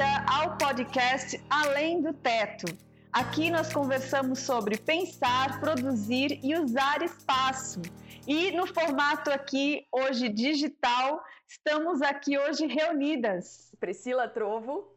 [0.00, 2.66] bem-vinda ao podcast Além do Teto.
[3.12, 7.82] Aqui nós conversamos sobre pensar, produzir e usar espaço.
[8.26, 13.74] E no formato aqui, hoje digital, estamos aqui hoje reunidas.
[13.78, 14.90] Priscila Trovo,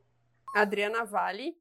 [0.55, 1.57] Adriana Vale,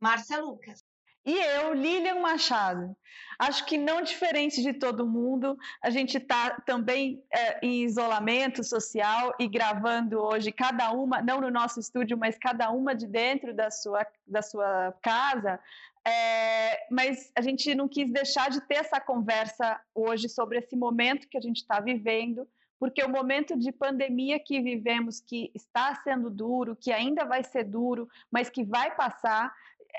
[0.00, 0.82] Márcia Lucas.
[1.24, 2.96] E eu, Lilian Machado.
[3.38, 9.34] Acho que não diferente de todo mundo, a gente está também é, em isolamento social
[9.38, 13.70] e gravando hoje cada uma, não no nosso estúdio, mas cada uma de dentro da
[13.70, 15.58] sua, da sua casa.
[16.06, 21.28] É, mas a gente não quis deixar de ter essa conversa hoje sobre esse momento
[21.28, 22.48] que a gente está vivendo,
[22.78, 27.64] porque o momento de pandemia que vivemos, que está sendo duro, que ainda vai ser
[27.64, 29.54] duro, mas que vai passar,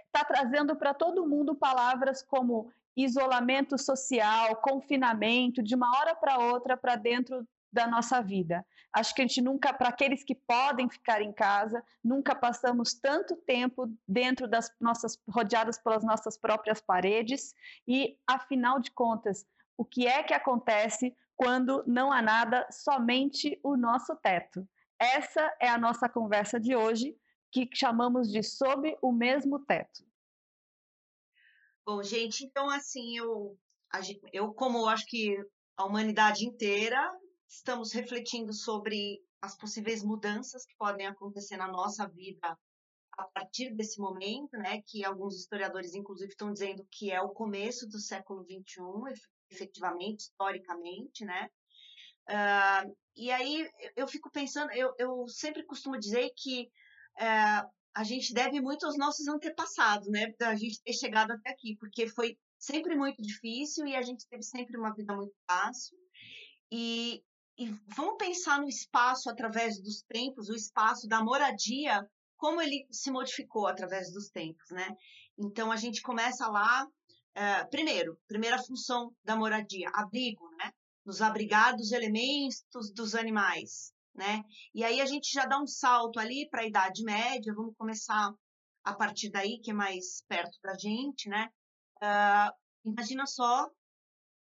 [0.05, 6.75] está trazendo para todo mundo palavras como isolamento social, confinamento, de uma hora para outra
[6.75, 8.65] para dentro da nossa vida.
[8.93, 13.37] Acho que a gente nunca, para aqueles que podem ficar em casa, nunca passamos tanto
[13.37, 17.55] tempo dentro das nossas, rodeadas pelas nossas próprias paredes.
[17.87, 19.45] E, afinal de contas,
[19.77, 24.67] o que é que acontece quando não há nada, somente o nosso teto?
[24.99, 27.15] Essa é a nossa conversa de hoje
[27.51, 30.05] que chamamos de sob o mesmo teto.
[31.85, 33.57] Bom, gente, então assim, eu,
[34.31, 35.35] eu como acho que
[35.75, 37.11] a humanidade inteira,
[37.47, 42.57] estamos refletindo sobre as possíveis mudanças que podem acontecer na nossa vida
[43.17, 47.87] a partir desse momento, né, que alguns historiadores, inclusive, estão dizendo que é o começo
[47.87, 51.49] do século XXI, efetivamente, historicamente, né,
[52.29, 56.71] uh, e aí eu fico pensando, eu, eu sempre costumo dizer que
[57.21, 60.33] é, a gente deve muito aos nossos antepassados, né?
[60.39, 64.43] Da gente ter chegado até aqui, porque foi sempre muito difícil e a gente teve
[64.43, 65.97] sempre uma vida muito fácil.
[66.71, 67.23] E,
[67.57, 72.03] e vamos pensar no espaço através dos tempos, o espaço da moradia,
[72.37, 74.87] como ele se modificou através dos tempos, né?
[75.37, 76.87] Então a gente começa lá,
[77.35, 80.71] é, primeiro, primeira função da moradia, abrigo, né?
[81.05, 84.43] Nos abrigar dos elementos dos animais, né?
[84.73, 88.33] E aí a gente já dá um salto ali para a Idade Média, vamos começar
[88.83, 91.49] a partir daí, que é mais perto da gente, né?
[91.97, 93.69] Uh, imagina só,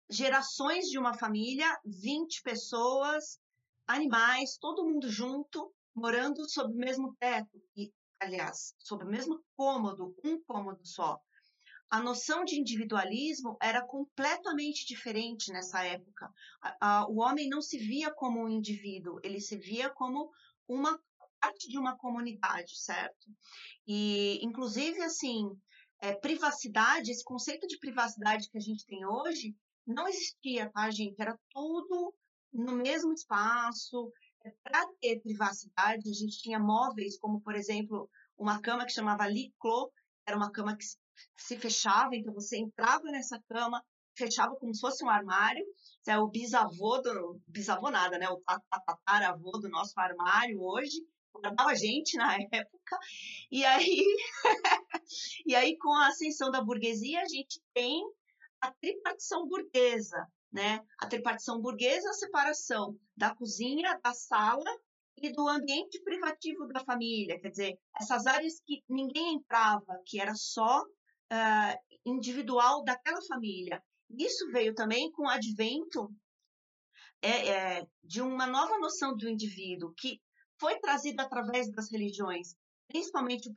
[0.09, 3.39] gerações de uma família, 20 pessoas,
[3.87, 10.15] animais, todo mundo junto, morando sob o mesmo teto, e, aliás, sob o mesmo cômodo,
[10.23, 11.19] um cômodo só
[11.91, 16.33] a noção de individualismo era completamente diferente nessa época.
[17.09, 20.31] o homem não se via como um indivíduo, ele se via como
[20.65, 20.97] uma
[21.41, 23.27] parte de uma comunidade, certo?
[23.85, 25.49] E, inclusive, assim,
[25.99, 29.53] é, privacidade, esse conceito de privacidade que a gente tem hoje,
[29.85, 31.19] não existia, tá, gente?
[31.19, 32.13] Era tudo
[32.53, 34.09] no mesmo espaço.
[34.45, 39.27] É, Para ter privacidade, a gente tinha móveis, como, por exemplo, uma cama que chamava
[39.27, 39.91] Liclo,
[40.25, 40.95] era uma cama que se
[41.57, 43.83] fechava, então você entrava nessa cama,
[44.17, 45.65] fechava como se fosse um armário,
[46.07, 48.41] é o bisavô do, bisavô nada, né, o
[48.85, 50.97] tataravô do nosso armário hoje,
[51.33, 52.99] guardava gente na época,
[53.51, 54.03] e aí,
[55.45, 58.03] e aí com a ascensão da burguesia, a gente tem
[58.59, 64.69] a tripartição burguesa, né, a tripartição burguesa é a separação da cozinha, da sala
[65.17, 70.33] e do ambiente privativo da família, quer dizer, essas áreas que ninguém entrava, que era
[70.35, 70.83] só
[71.31, 73.81] uh, individual daquela família.
[74.09, 76.13] Isso veio também com o advento
[77.21, 77.47] é,
[77.79, 80.19] é, de uma nova noção do indivíduo, que
[80.59, 82.55] foi trazida através das religiões,
[82.87, 83.53] principalmente o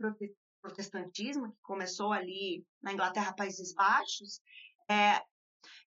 [0.63, 4.41] protestantismo, que começou ali na Inglaterra, Países Baixos,
[4.89, 5.21] é,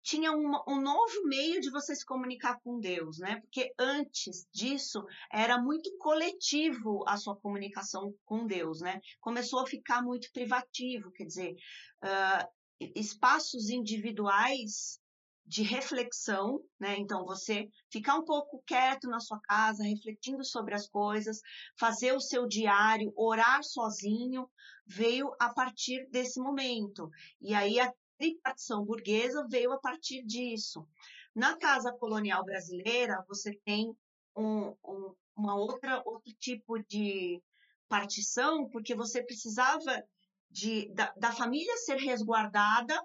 [0.09, 3.43] tinha um, novo meio de você se comunicar com Deus, né?
[3.43, 9.03] Porque antes disso era muito coletivo a sua comunicação com Deus, né?
[9.21, 11.55] Começou a ficar muito privativo, quer dizer,
[12.03, 12.49] uh,
[12.97, 14.99] espaços individuais
[15.45, 16.97] de reflexão, né?
[16.99, 21.39] Então você ficar um pouco quieto na sua casa, refletindo sobre as coisas,
[21.79, 24.49] fazer o seu diário, orar sozinho,
[24.87, 27.11] veio a partir desse momento.
[27.43, 27.79] E aí
[28.19, 30.87] tripartição burguesa veio a partir disso.
[31.35, 33.97] Na casa colonial brasileira, você tem
[34.37, 37.41] um, um, uma outra outro tipo de
[37.89, 40.03] partição, porque você precisava
[40.51, 43.01] de, da, da família ser resguardada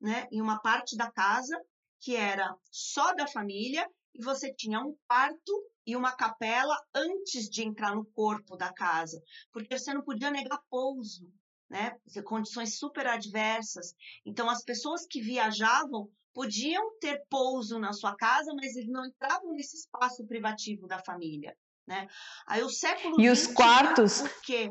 [0.00, 1.60] né, em uma parte da casa
[2.00, 5.52] que era só da família e você tinha um quarto
[5.86, 9.20] e uma capela antes de entrar no corpo da casa,
[9.52, 11.32] porque você não podia negar pouso
[11.72, 11.96] né?
[12.24, 13.96] Condições super adversas.
[14.26, 19.52] Então, as pessoas que viajavam podiam ter pouso na sua casa, mas eles não entravam
[19.52, 21.56] nesse espaço privativo da família.
[21.86, 22.06] né?
[22.46, 24.20] Aí o século E os quartos?
[24.20, 24.70] O quê?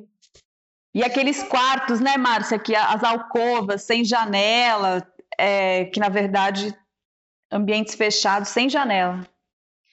[0.93, 5.05] E aqueles quartos, né, Márcia, que as alcovas sem janela,
[5.37, 6.77] é, que na verdade
[7.51, 9.27] ambientes fechados sem janela.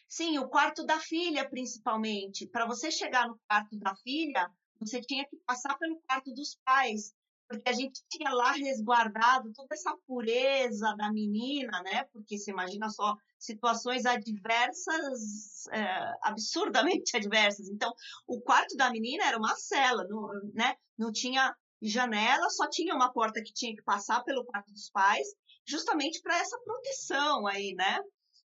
[0.09, 2.47] Sim, o quarto da filha, principalmente.
[2.47, 7.13] Para você chegar no quarto da filha, você tinha que passar pelo quarto dos pais,
[7.49, 12.05] porque a gente tinha lá resguardado toda essa pureza da menina, né?
[12.13, 17.69] Porque você imagina só situações adversas, é, absurdamente adversas.
[17.71, 17.93] Então,
[18.27, 20.75] o quarto da menina era uma cela, não, né?
[20.97, 25.27] Não tinha janela, só tinha uma porta que tinha que passar pelo quarto dos pais,
[25.67, 27.99] justamente para essa proteção aí, né?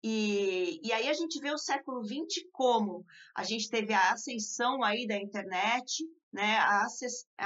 [0.02, 3.04] E, e aí a gente vê o século XX como
[3.34, 6.86] a gente teve a ascensão aí da internet, né, a,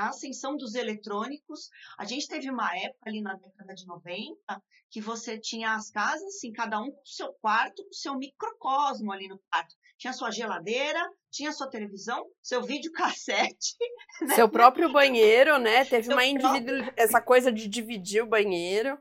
[0.09, 1.69] ascensão dos eletrônicos.
[1.99, 6.23] A gente teve uma época ali na década de 90 que você tinha as casas,
[6.23, 9.75] assim, cada um com o seu quarto, com o seu microcosmo ali no quarto.
[9.99, 13.77] Tinha sua geladeira, tinha sua televisão, seu videocassete.
[14.23, 14.37] Né?
[14.37, 15.85] Seu próprio banheiro, né?
[15.91, 16.73] Teve seu uma individu...
[16.97, 18.97] essa coisa de dividir o banheiro.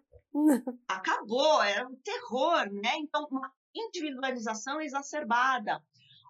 [0.88, 2.95] Acabou, era um terror, né?
[2.97, 5.83] Então, uma individualização exacerbada.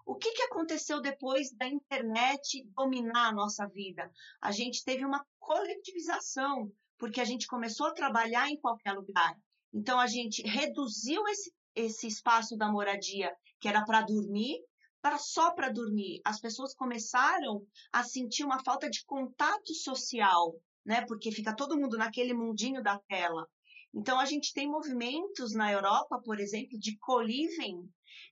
[0.06, 4.12] O que, que aconteceu depois da internet dominar a nossa vida?
[4.42, 9.38] A gente teve uma coletivização, porque a gente começou a trabalhar em qualquer lugar.
[9.74, 14.60] Então, a gente reduziu esse, esse espaço da moradia, que era para dormir,
[15.02, 16.22] para só para dormir.
[16.26, 21.06] As pessoas começaram a sentir uma falta de contato social, né?
[21.06, 23.48] Porque fica todo mundo naquele mundinho da tela.
[23.94, 27.88] Então, a gente tem movimentos na Europa, por exemplo, de co-living,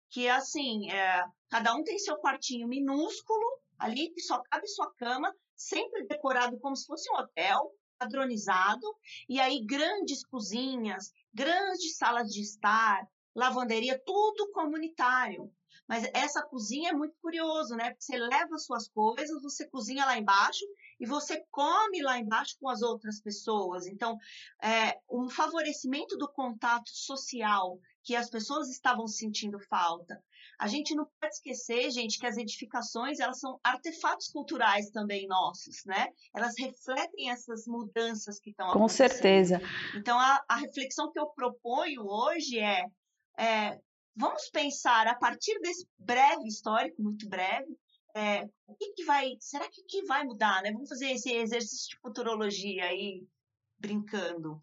[0.09, 5.33] que assim, é, cada um tem seu quartinho minúsculo, ali que só cabe sua cama,
[5.55, 8.87] sempre decorado como se fosse um hotel, padronizado,
[9.29, 15.53] e aí grandes cozinhas, grandes salas de estar, lavanderia, tudo comunitário.
[15.87, 17.95] Mas essa cozinha é muito curioso, né?
[17.99, 20.65] Você leva suas coisas, você cozinha lá embaixo
[21.01, 23.87] e você come lá embaixo com as outras pessoas.
[23.87, 24.19] Então,
[24.61, 30.23] é, um favorecimento do contato social que as pessoas estavam sentindo falta.
[30.59, 35.83] A gente não pode esquecer, gente, que as edificações elas são artefatos culturais também nossos,
[35.85, 36.09] né?
[36.35, 39.59] Elas refletem essas mudanças que estão Com certeza.
[39.95, 42.85] Então, a, a, reflexão que eu proponho hoje é,
[43.39, 43.79] é
[44.15, 47.75] vamos pensar a partir desse breve histórico, muito breve,
[48.15, 50.71] é, o que, que vai, será que que vai mudar, né?
[50.71, 53.23] Vamos fazer esse exercício de futurologia aí,
[53.79, 54.61] brincando.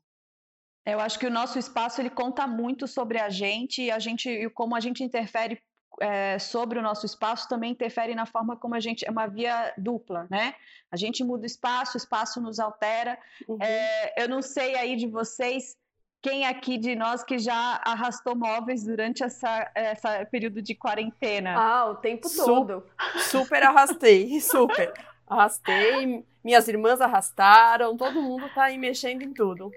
[0.85, 4.29] Eu acho que o nosso espaço ele conta muito sobre a gente e a gente
[4.29, 5.63] e como a gente interfere
[6.01, 9.75] é, sobre o nosso espaço também interfere na forma como a gente é uma via
[9.77, 10.55] dupla, né?
[10.91, 13.19] A gente muda o espaço, o espaço nos altera.
[13.47, 13.59] Uhum.
[13.61, 15.77] É, eu não sei aí de vocês
[16.21, 21.55] quem aqui de nós que já arrastou móveis durante essa, essa período de quarentena?
[21.57, 22.85] Ah, o tempo todo.
[23.31, 24.93] Super arrastei, super.
[25.27, 29.71] Arrastei, minhas irmãs arrastaram, todo mundo tá aí mexendo em tudo.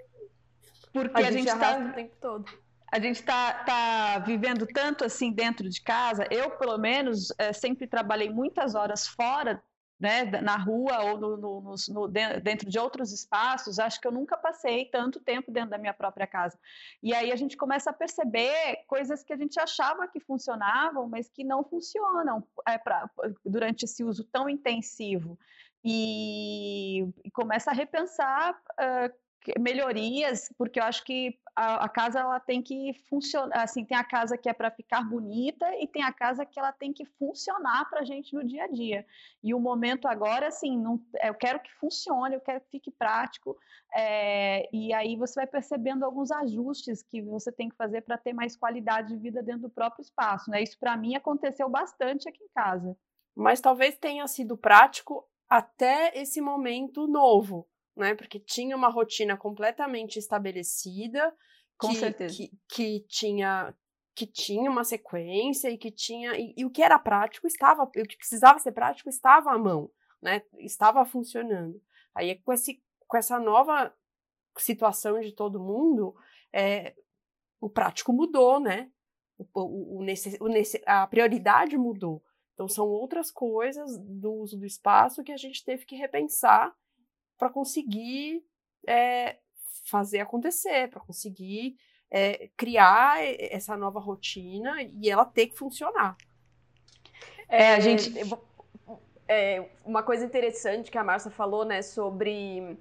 [0.91, 2.45] Porque a, a gente, gente tá o tempo todo.
[2.91, 6.27] A gente está tá vivendo tanto assim dentro de casa.
[6.29, 9.61] Eu, pelo menos, é, sempre trabalhei muitas horas fora
[10.01, 14.35] né, na rua ou no, no, no, dentro de outros espaços, acho que eu nunca
[14.35, 16.57] passei tanto tempo dentro da minha própria casa.
[17.03, 21.29] E aí a gente começa a perceber coisas que a gente achava que funcionavam, mas
[21.29, 23.07] que não funcionam é, pra,
[23.45, 25.37] durante esse uso tão intensivo.
[25.85, 29.13] E, e começa a repensar uh,
[29.59, 34.03] melhorias, porque eu acho que a, a, casa ela tem que funcionar, assim, tem a
[34.03, 37.89] casa que é para ficar bonita e tem a casa que ela tem que funcionar
[37.89, 39.05] para a gente no dia a dia.
[39.43, 43.57] E o momento agora, assim, não, eu quero que funcione, eu quero que fique prático,
[43.93, 48.33] é, e aí você vai percebendo alguns ajustes que você tem que fazer para ter
[48.33, 50.61] mais qualidade de vida dentro do próprio espaço, né?
[50.61, 52.97] Isso para mim aconteceu bastante aqui em casa.
[53.35, 58.15] Mas talvez tenha sido prático até esse momento novo, né?
[58.15, 61.33] Porque tinha uma rotina completamente estabelecida,
[61.77, 63.75] com que, certeza, que, que tinha
[64.13, 67.89] que tinha uma sequência e que tinha e, e, o que era prático estava, o
[67.89, 69.89] que precisava ser prático estava à mão,
[70.21, 70.41] né?
[70.59, 71.81] Estava funcionando.
[72.13, 73.93] Aí com esse com essa nova
[74.57, 76.13] situação de todo mundo,
[76.53, 76.93] é,
[77.59, 78.91] o prático mudou, né?
[79.37, 82.23] O, o, o, necess, o necess, a prioridade mudou.
[82.53, 86.73] Então são outras coisas do uso do espaço que a gente teve que repensar
[87.41, 88.45] para conseguir
[88.87, 89.37] é,
[89.85, 91.75] fazer acontecer, para conseguir
[92.11, 96.15] é, criar essa nova rotina e ela ter que funcionar.
[97.49, 98.13] É, a é, gente.
[99.27, 102.77] É, uma coisa interessante que a Marcia falou, né, sobre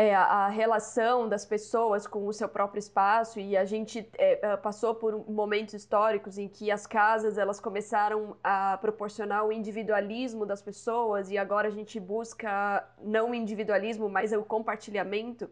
[0.00, 4.56] é, a relação das pessoas com o seu próprio espaço e a gente é, é,
[4.56, 10.62] passou por momentos históricos em que as casas elas começaram a proporcionar o individualismo das
[10.62, 15.50] pessoas e agora a gente busca não o individualismo, mas o compartilhamento.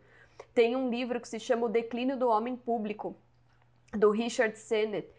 [0.55, 3.15] Tem um livro que se chama O Declínio do Homem Público,
[3.93, 5.11] do Richard Sennett,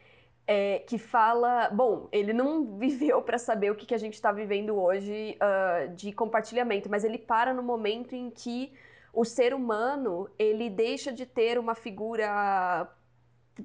[0.47, 1.69] é, que fala.
[1.69, 5.93] Bom, ele não viveu para saber o que, que a gente está vivendo hoje uh,
[5.93, 8.73] de compartilhamento, mas ele para no momento em que
[9.13, 12.87] o ser humano ele deixa de ter uma figura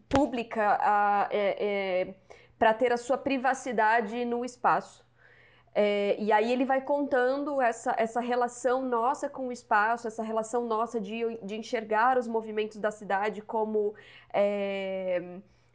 [0.09, 1.67] pública é,
[2.11, 2.15] é,
[2.59, 5.05] para ter a sua privacidade no espaço.
[5.77, 10.67] É, e aí ele vai contando essa, essa relação nossa com o espaço, essa relação
[10.67, 13.95] nossa de, de enxergar os movimentos da cidade como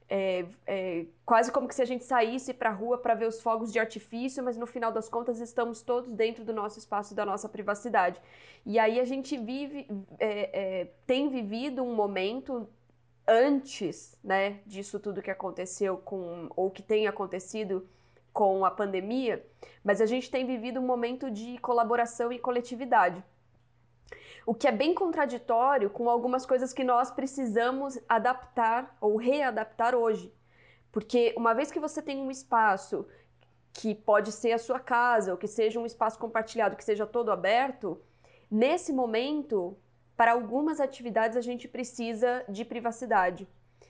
[0.10, 3.42] é, é, quase como que se a gente saísse para a rua para ver os
[3.42, 7.26] fogos de artifício, mas no final das contas estamos todos dentro do nosso espaço da
[7.26, 8.20] nossa privacidade.
[8.66, 9.88] E aí a gente vive,
[10.20, 12.68] é, é tem vivido um momento
[13.28, 17.88] antes, né, disso tudo que aconteceu com ou que tem acontecido
[18.34, 19.46] com a pandemia,
[19.84, 23.24] mas a gente tem vivido um momento de colaboração e coletividade
[24.50, 30.34] o que é bem contraditório com algumas coisas que nós precisamos adaptar ou readaptar hoje.
[30.92, 33.06] Porque uma vez que você tem um espaço
[33.72, 37.32] que pode ser a sua casa, ou que seja um espaço compartilhado, que seja todo
[37.32, 38.02] aberto,
[38.50, 39.78] nesse momento,
[40.18, 43.48] para algumas atividades a gente precisa de privacidade.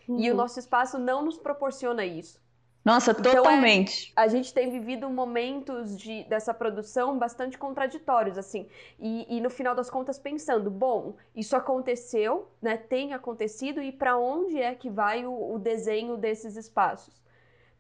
[0.10, 0.20] Uhum.
[0.20, 0.38] E o uhum.
[0.40, 2.38] nosso espaço não nos proporciona isso.
[2.84, 4.14] Nossa, então, totalmente.
[4.16, 8.68] É, a gente tem vivido momentos de, dessa produção bastante contraditórios, assim.
[8.98, 12.78] E, e, no final das contas pensando, bom, isso aconteceu, né?
[12.78, 17.22] Tem acontecido e para onde é que vai o, o desenho desses espaços?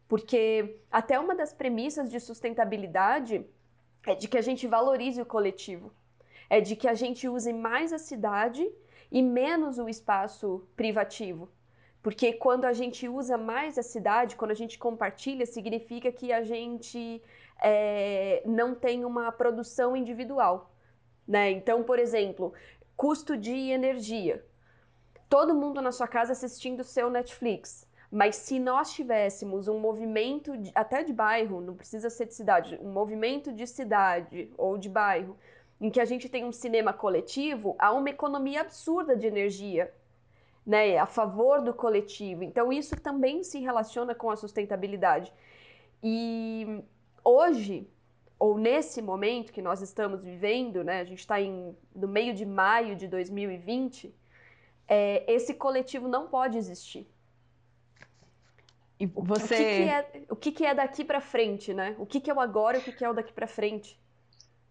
[0.07, 3.45] Porque até uma das premissas de sustentabilidade
[4.05, 5.93] é de que a gente valorize o coletivo,
[6.49, 8.67] é de que a gente use mais a cidade
[9.11, 11.49] e menos o espaço privativo.
[12.01, 16.41] Porque quando a gente usa mais a cidade, quando a gente compartilha, significa que a
[16.41, 17.21] gente
[17.61, 20.71] é, não tem uma produção individual.
[21.27, 21.51] Né?
[21.51, 22.53] Então, por exemplo,
[22.95, 24.43] custo de energia.
[25.29, 27.87] Todo mundo na sua casa assistindo o seu Netflix.
[28.11, 32.79] Mas se nós tivéssemos um movimento, de, até de bairro, não precisa ser de cidade,
[32.81, 35.37] um movimento de cidade ou de bairro,
[35.79, 39.93] em que a gente tem um cinema coletivo, há uma economia absurda de energia
[40.65, 42.43] né, a favor do coletivo.
[42.43, 45.33] Então, isso também se relaciona com a sustentabilidade.
[46.03, 46.81] E
[47.23, 47.87] hoje,
[48.37, 51.35] ou nesse momento que nós estamos vivendo, né, a gente está
[51.95, 54.13] no meio de maio de 2020,
[54.87, 57.07] é, esse coletivo não pode existir.
[58.99, 59.43] E você...
[59.43, 61.95] O que, que é, o que, que é daqui para frente, né?
[61.97, 63.99] O que, que é o agora e o que, que é o daqui para frente?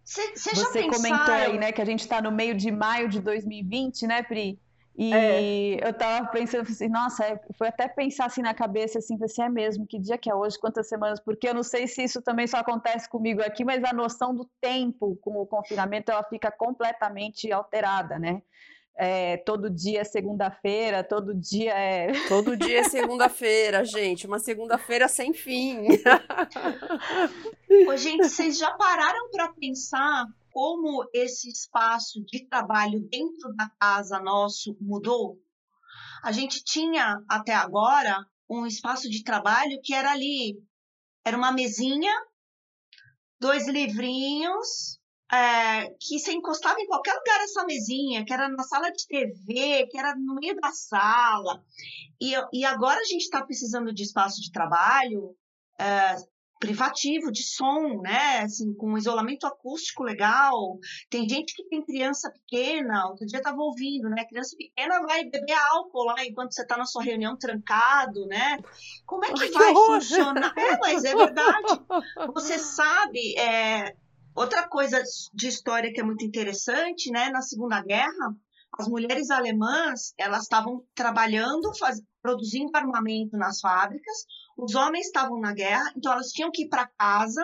[0.03, 3.19] Cê, cê você comentou aí, né, que a gente está no meio de maio de
[3.19, 4.59] 2020, né, Pri?
[5.01, 5.87] E é.
[5.87, 9.47] eu tava pensando assim, nossa, é, foi até pensar assim na cabeça, assim, assim, é
[9.47, 12.45] mesmo, que dia que é hoje, quantas semanas, porque eu não sei se isso também
[12.45, 17.49] só acontece comigo aqui, mas a noção do tempo com o confinamento, ela fica completamente
[17.49, 18.41] alterada, né?
[18.93, 22.11] É, todo dia é segunda-feira, todo dia é.
[22.27, 24.27] Todo dia é segunda-feira, gente.
[24.27, 25.87] Uma segunda-feira sem fim.
[27.87, 34.19] Ô, gente, vocês já pararam para pensar como esse espaço de trabalho dentro da casa
[34.19, 35.37] nosso mudou.
[36.23, 40.57] A gente tinha até agora um espaço de trabalho que era ali,
[41.25, 42.11] era uma mesinha,
[43.39, 44.99] dois livrinhos,
[45.31, 49.87] é, que você encostava em qualquer lugar essa mesinha, que era na sala de TV,
[49.87, 51.63] que era no meio da sala.
[52.19, 55.35] E, e agora a gente está precisando de espaço de trabalho
[55.79, 56.15] é,
[56.59, 58.39] privativo de som, né?
[58.39, 60.77] Assim, com isolamento acústico legal.
[61.09, 64.25] Tem gente que tem criança pequena, outro dia estava ouvindo, né?
[64.25, 68.59] Criança pequena vai beber álcool lá enquanto você está na sua reunião trancado, né?
[69.05, 70.53] Como é que Ai, vai funcionar?
[70.59, 71.81] É, mas é verdade.
[72.33, 73.95] Você sabe, é...
[74.35, 75.01] outra coisa
[75.33, 77.29] de história que é muito interessante, né?
[77.29, 78.35] Na Segunda Guerra,
[78.79, 82.01] as mulheres alemãs elas estavam trabalhando, faz...
[82.21, 84.25] produzindo armamento nas fábricas,
[84.57, 87.41] os homens estavam na guerra, então elas tinham que ir para casa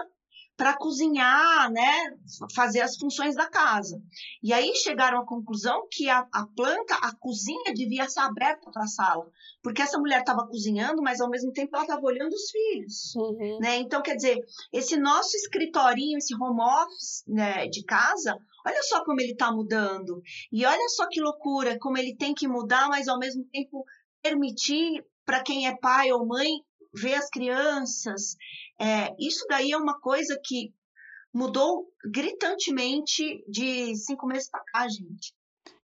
[0.57, 2.17] para cozinhar, né,
[2.53, 4.01] fazer as funções da casa.
[4.41, 8.83] E aí chegaram à conclusão que a, a planta, a cozinha devia ser aberta para
[8.83, 9.29] a sala,
[9.61, 13.59] porque essa mulher estava cozinhando, mas ao mesmo tempo ela estava olhando os filhos, uhum.
[13.59, 13.77] né?
[13.77, 14.39] Então quer dizer,
[14.71, 20.21] esse nosso escritorinho, esse home office né, de casa, olha só como ele está mudando
[20.51, 23.83] e olha só que loucura, como ele tem que mudar, mas ao mesmo tempo
[24.21, 26.49] permitir para quem é pai ou mãe
[26.95, 28.35] ver as crianças.
[28.79, 30.73] É, isso daí é uma coisa que
[31.33, 35.33] mudou gritantemente de cinco meses para cá, gente.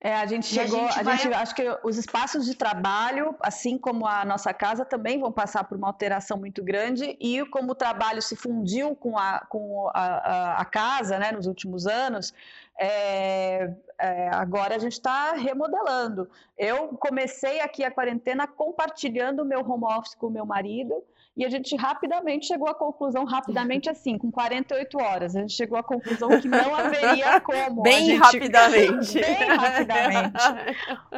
[0.01, 1.17] É, a gente chegou, a gente, a vai...
[1.17, 5.65] gente, acho que os espaços de trabalho, assim como a nossa casa, também vão passar
[5.65, 10.01] por uma alteração muito grande e como o trabalho se fundiu com a, com a,
[10.01, 12.33] a, a casa, né, nos últimos anos,
[12.79, 16.29] é, é, agora a gente está remodelando.
[16.57, 21.03] Eu comecei aqui a quarentena compartilhando o meu home office com o meu marido,
[21.39, 25.77] e a gente rapidamente chegou à conclusão, rapidamente assim, com 48 horas, a gente chegou
[25.77, 27.81] à conclusão que não haveria como.
[27.81, 28.17] Bem gente...
[28.17, 29.13] rapidamente.
[29.23, 30.43] Bem rapidamente.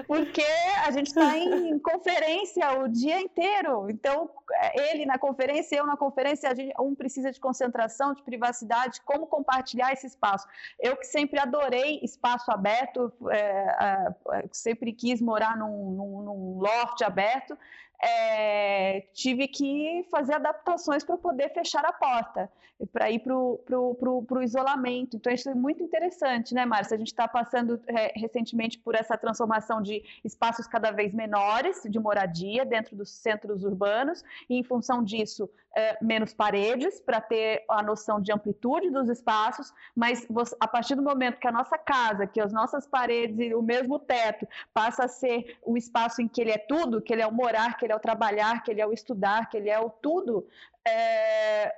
[0.06, 0.46] Porque
[0.86, 3.90] a gente está em conferência o dia inteiro.
[3.90, 4.30] Então,
[4.76, 9.26] ele na conferência, eu na conferência, a gente, um precisa de concentração, de privacidade, como
[9.26, 10.48] compartilhar esse espaço.
[10.80, 17.02] Eu que sempre adorei espaço aberto, é, é, sempre quis morar num, num, num loft
[17.04, 17.58] aberto,
[18.04, 22.52] é, tive que fazer adaptações para poder fechar a porta,
[22.92, 25.18] para ir para o isolamento.
[25.18, 26.96] Então, isso é muito interessante, né, Márcia?
[26.96, 32.00] A gente está passando é, recentemente por essa transformação de espaços cada vez menores de
[32.00, 37.82] moradia dentro dos centros urbanos, e em função disso, é, menos paredes para ter a
[37.82, 42.28] noção de amplitude dos espaços, mas você, a partir do momento que a nossa casa,
[42.28, 46.42] que as nossas paredes e o mesmo teto passa a ser o espaço em que
[46.42, 48.82] ele é tudo, que ele é o morar, que ele é o trabalhar, que ele
[48.82, 50.48] é o estudar, que ele é o tudo,
[50.88, 51.74] é,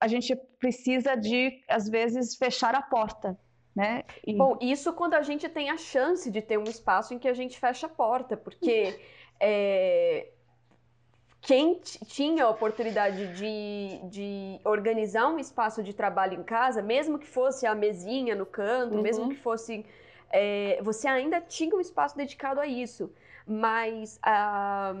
[0.00, 3.38] a gente precisa de, às vezes, fechar a porta.
[3.74, 4.04] Né?
[4.26, 4.34] E...
[4.34, 7.34] Bom, isso quando a gente tem a chance de ter um espaço em que a
[7.34, 8.98] gente fecha a porta, porque
[9.38, 10.28] é,
[11.42, 17.26] quem tinha a oportunidade de, de organizar um espaço de trabalho em casa, mesmo que
[17.26, 19.02] fosse a mesinha no canto, uhum.
[19.02, 19.84] mesmo que fosse.
[20.30, 23.12] É, você ainda tinha um espaço dedicado a isso.
[23.46, 24.18] Mas.
[24.22, 24.92] Ah,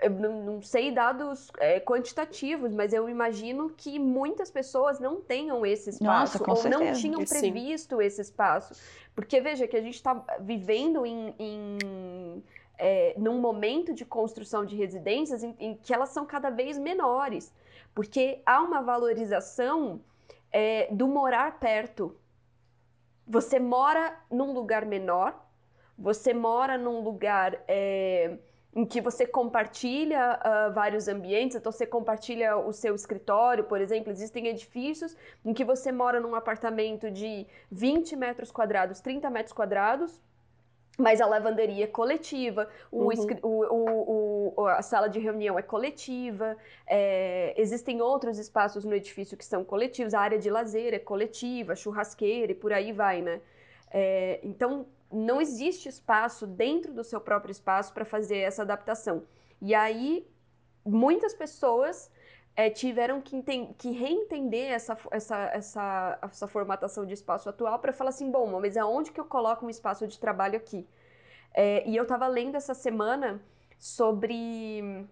[0.00, 5.90] eu não sei dados é, quantitativos, mas eu imagino que muitas pessoas não tenham esse
[5.90, 6.84] espaço Nossa, ou certeza.
[6.84, 8.02] não tinham previsto Sim.
[8.04, 8.74] esse espaço.
[9.14, 12.42] Porque veja que a gente está vivendo em, em
[12.78, 17.54] é, num momento de construção de residências em, em, que elas são cada vez menores,
[17.94, 20.00] porque há uma valorização
[20.50, 22.16] é, do morar perto.
[23.26, 25.38] Você mora num lugar menor,
[25.96, 28.38] você mora num lugar é,
[28.74, 34.10] em que você compartilha uh, vários ambientes, então você compartilha o seu escritório, por exemplo,
[34.10, 40.18] existem edifícios em que você mora num apartamento de 20 metros quadrados, 30 metros quadrados,
[40.98, 43.38] mas a lavanderia é coletiva, o, uhum.
[43.42, 46.56] o, o, a sala de reunião é coletiva,
[46.86, 51.74] é, existem outros espaços no edifício que são coletivos, a área de lazer é coletiva,
[51.74, 53.40] churrasqueira e por aí vai, né?
[53.90, 59.24] É, então, não existe espaço dentro do seu próprio espaço para fazer essa adaptação.
[59.60, 60.26] E aí,
[60.84, 62.10] muitas pessoas
[62.56, 63.42] é, tiveram que,
[63.78, 68.76] que, reentender essa, essa, essa, essa formatação de espaço atual para falar assim, bom, mas
[68.76, 70.86] aonde que eu coloco um espaço de trabalho aqui?
[71.54, 73.40] É, e eu estava lendo essa semana
[73.78, 75.06] sobre...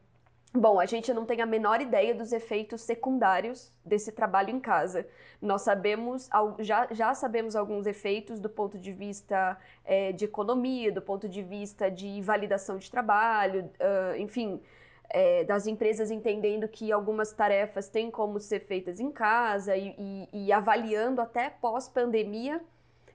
[0.53, 5.07] Bom, a gente não tem a menor ideia dos efeitos secundários desse trabalho em casa.
[5.41, 11.01] Nós sabemos, já, já sabemos alguns efeitos do ponto de vista é, de economia, do
[11.01, 14.61] ponto de vista de validação de trabalho, uh, enfim,
[15.09, 20.47] é, das empresas entendendo que algumas tarefas têm como ser feitas em casa e, e,
[20.47, 22.61] e avaliando até pós-pandemia,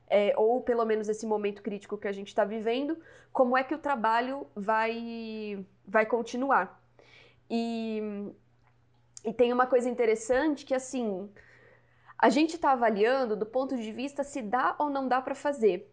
[0.08, 2.98] é, ou pelo menos esse momento crítico que a gente está vivendo,
[3.34, 6.85] como é que o trabalho vai, vai continuar.
[7.50, 8.02] E,
[9.24, 11.30] e tem uma coisa interessante que, assim,
[12.18, 15.92] a gente está avaliando do ponto de vista se dá ou não dá para fazer.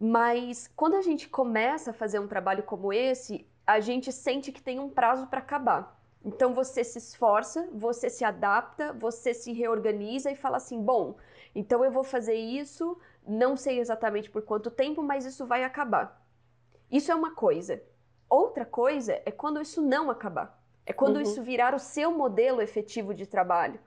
[0.00, 4.62] Mas quando a gente começa a fazer um trabalho como esse, a gente sente que
[4.62, 6.00] tem um prazo para acabar.
[6.24, 11.16] Então você se esforça, você se adapta, você se reorganiza e fala assim: bom,
[11.54, 16.20] então eu vou fazer isso, não sei exatamente por quanto tempo, mas isso vai acabar.
[16.90, 17.82] Isso é uma coisa.
[18.32, 20.58] Outra coisa é quando isso não acabar.
[20.86, 21.20] É quando uhum.
[21.20, 23.78] isso virar o seu modelo efetivo de trabalho,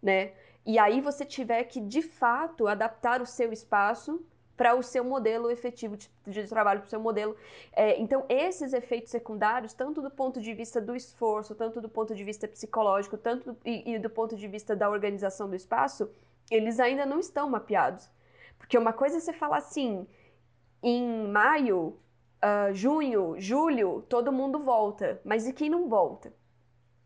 [0.00, 0.30] né?
[0.64, 4.24] E aí você tiver que de fato adaptar o seu espaço
[4.56, 7.34] para o seu modelo efetivo de, de trabalho, para o seu modelo.
[7.72, 12.14] É, então, esses efeitos secundários, tanto do ponto de vista do esforço, tanto do ponto
[12.14, 16.08] de vista psicológico, tanto do, e, e do ponto de vista da organização do espaço,
[16.48, 18.08] eles ainda não estão mapeados.
[18.56, 20.06] Porque uma coisa é você falar assim,
[20.80, 21.98] em maio,
[22.44, 26.32] uh, junho, julho, todo mundo volta, mas e quem não volta?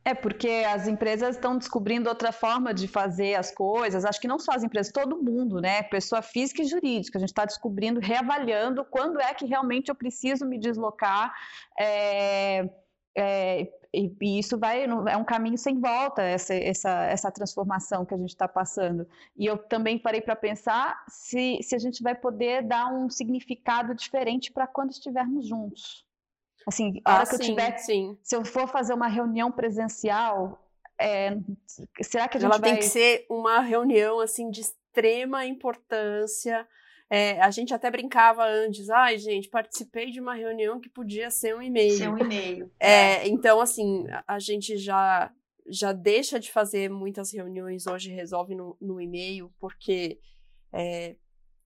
[0.07, 4.05] É porque as empresas estão descobrindo outra forma de fazer as coisas.
[4.05, 5.83] Acho que não só as empresas, todo mundo, né?
[5.85, 7.17] Pessoa física e jurídica.
[7.17, 11.33] A gente está descobrindo, reavaliando quando é que realmente eu preciso me deslocar.
[11.81, 12.69] É,
[13.17, 18.15] é, e, e, isso vai é um caminho sem volta essa, essa, essa transformação que
[18.15, 22.15] a gente está passando e eu também parei para pensar se, se a gente vai
[22.15, 26.05] poder dar um significado diferente para quando estivermos juntos
[26.67, 28.19] assim a hora ah, que sim, eu tiver sim.
[28.23, 30.61] se eu for fazer uma reunião presencial
[30.99, 31.37] é,
[32.03, 32.71] será que a gente ela vai...
[32.71, 36.67] tem que ser uma reunião assim de extrema importância
[37.11, 41.55] é, a gente até brincava antes, ai, gente, participei de uma reunião que podia ser
[41.55, 41.97] um e-mail.
[41.97, 42.71] Ser um e-mail.
[42.81, 45.33] É, então, assim, a gente já,
[45.67, 50.19] já deixa de fazer muitas reuniões hoje, resolve no, no e-mail, porque
[50.73, 51.17] é,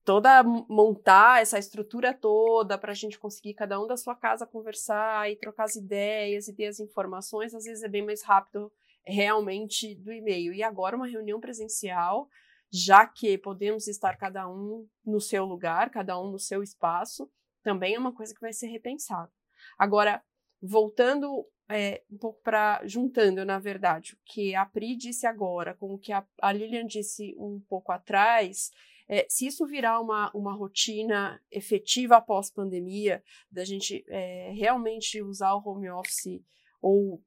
[0.03, 5.31] toda montar essa estrutura toda para a gente conseguir cada um da sua casa conversar
[5.31, 8.71] e trocar as ideias e ter as informações, às vezes é bem mais rápido
[9.05, 10.53] realmente do e-mail.
[10.53, 12.27] E agora uma reunião presencial
[12.71, 17.29] já que podemos estar cada um no seu lugar, cada um no seu espaço,
[17.63, 19.31] também é uma coisa que vai ser repensada.
[19.77, 20.23] Agora,
[20.61, 25.93] voltando é, um pouco para juntando, na verdade, o que a Pri disse agora com
[25.93, 28.71] o que a, a Lilian disse um pouco atrás,
[29.07, 35.53] é, se isso virar uma, uma rotina efetiva após pandemia, da gente é, realmente usar
[35.53, 36.41] o home office
[36.81, 37.21] ou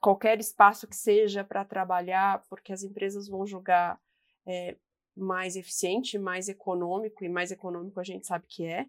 [0.00, 3.98] qualquer espaço que seja para trabalhar, porque as empresas vão jogar
[4.46, 4.76] é,
[5.16, 8.86] mais eficiente, mais econômico, e mais econômico a gente sabe que é,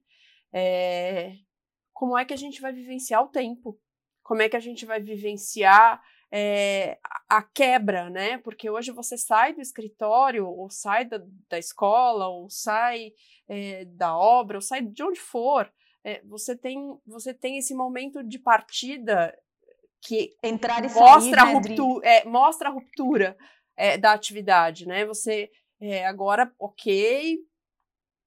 [0.54, 1.34] é,
[1.94, 3.80] como é que a gente vai vivenciar o tempo?
[4.24, 6.98] Como é que a gente vai vivenciar é,
[7.30, 8.40] a quebra, né?
[8.40, 13.14] Porque hoje você sai do escritório, ou sai da, da escola, ou sai
[13.48, 15.72] é, da obra, ou sai de onde for.
[16.26, 19.36] Você, tem, você tem esse momento de partida
[20.06, 23.36] que Entrar e mostra, sair, a ruptura, é, mostra a ruptura
[23.76, 25.06] é, da atividade, né?
[25.06, 27.40] Você é, agora, ok,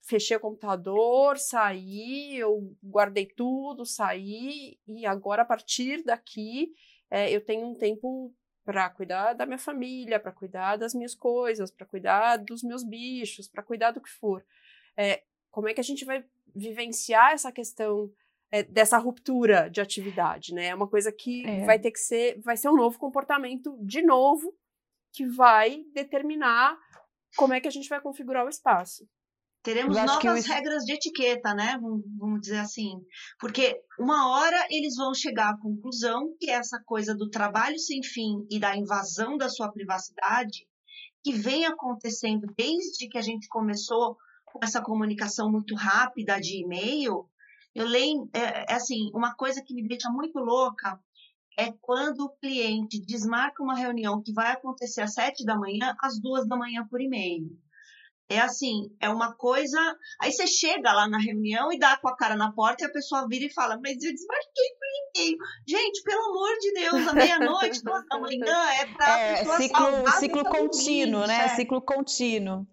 [0.02, 6.72] fechei o computador, saí, eu guardei tudo, saí, e agora a partir daqui
[7.10, 8.34] é, eu tenho um tempo
[8.64, 13.48] para cuidar da minha família, para cuidar das minhas coisas, para cuidar dos meus bichos,
[13.48, 14.44] para cuidar do que for.
[14.96, 18.10] É, como é que a gente vai vivenciar essa questão
[18.50, 20.66] é, dessa ruptura de atividade, né?
[20.66, 21.64] É uma coisa que é.
[21.64, 24.54] vai ter que ser, vai ser um novo comportamento de novo
[25.12, 26.76] que vai determinar
[27.36, 29.08] como é que a gente vai configurar o espaço.
[29.62, 30.54] Teremos novas eu...
[30.54, 31.78] regras de etiqueta, né?
[32.18, 32.92] Vamos dizer assim.
[33.38, 38.46] Porque uma hora eles vão chegar à conclusão que essa coisa do trabalho sem fim
[38.50, 40.66] e da invasão da sua privacidade,
[41.24, 44.16] que vem acontecendo desde que a gente começou
[44.46, 47.28] com essa comunicação muito rápida de e-mail,
[47.74, 50.98] eu leio, é, é assim, uma coisa que me deixa muito louca
[51.58, 56.20] é quando o cliente desmarca uma reunião que vai acontecer às sete da manhã, às
[56.20, 57.48] duas da manhã por e-mail.
[58.30, 59.78] É assim, é uma coisa.
[60.20, 62.92] Aí você chega lá na reunião e dá com a cara na porta e a
[62.92, 65.38] pessoa vira e fala: Mas eu desmarquei por e-mail.
[65.66, 70.10] Gente, pelo amor de Deus, à meia-noite, duas da manhã, é para é, pessoa ciclo,
[70.20, 71.46] ciclo contínuo, né?
[71.46, 71.48] É.
[71.56, 72.68] Ciclo contínuo.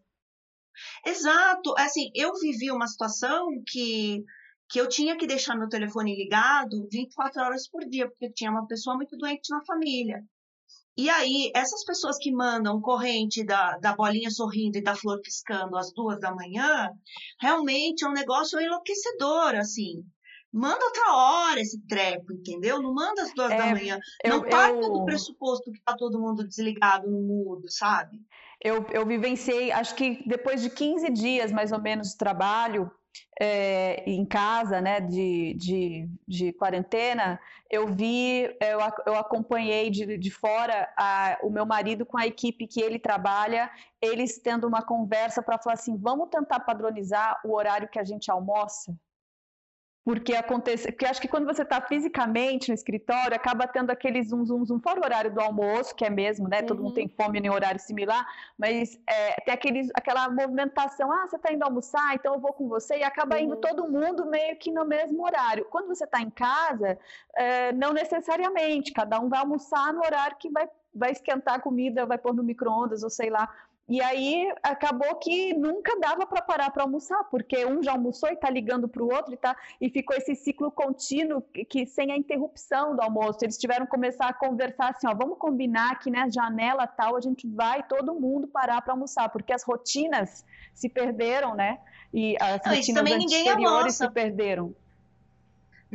[1.05, 1.73] Exato.
[1.77, 4.23] Assim, eu vivi uma situação que
[4.69, 8.67] que eu tinha que deixar meu telefone ligado 24 horas por dia, porque tinha uma
[8.67, 10.23] pessoa muito doente na família.
[10.97, 15.77] E aí, essas pessoas que mandam corrente da, da bolinha sorrindo e da flor piscando
[15.77, 16.89] às duas da manhã,
[17.39, 20.05] realmente é um negócio enlouquecedor, assim.
[20.53, 22.81] Manda outra hora esse treco, entendeu?
[22.81, 23.99] Não manda às duas é, da manhã.
[24.25, 24.93] Não eu, parta eu...
[24.93, 28.17] do pressuposto que tá todo mundo desligado no mudo, sabe?
[28.63, 32.89] Eu, eu vivenciei, acho que depois de 15 dias, mais ou menos, de trabalho,
[33.39, 40.31] é, em casa, né, de, de, de quarentena, eu vi, eu, eu acompanhei de, de
[40.31, 43.69] fora a, o meu marido com a equipe que ele trabalha,
[44.01, 48.31] eles tendo uma conversa para falar assim, vamos tentar padronizar o horário que a gente
[48.31, 48.95] almoça?
[50.05, 54.45] Porque acontece, porque acho que quando você está fisicamente no escritório, acaba tendo aquele zoom,
[54.45, 56.59] zoom, zoom, fora o horário do almoço, que é mesmo, né?
[56.59, 56.65] Uhum.
[56.67, 57.13] Todo mundo tem uhum.
[57.17, 58.23] fome em horário similar,
[58.55, 62.69] mas é, tem aquele, aquela movimentação, ah, você está indo almoçar, então eu vou com
[62.69, 63.61] você, e acaba indo uhum.
[63.61, 65.65] todo mundo meio que no mesmo horário.
[65.71, 66.99] Quando você está em casa,
[67.35, 72.05] é, não necessariamente, cada um vai almoçar no horário que vai, vai esquentar a comida,
[72.05, 73.49] vai pôr no micro-ondas, ou sei lá,
[73.87, 78.33] e aí acabou que nunca dava para parar para almoçar, porque um já almoçou e
[78.33, 82.11] está ligando para o outro e, tá, e ficou esse ciclo contínuo que, que, sem
[82.11, 83.39] a interrupção do almoço.
[83.43, 87.21] Eles tiveram que começar a conversar assim, ó, vamos combinar que na janela tal a
[87.21, 90.43] gente vai todo mundo parar para almoçar, porque as rotinas
[90.73, 91.79] se perderam, né?
[92.11, 94.73] E as Não, rotinas anteriores se perderam.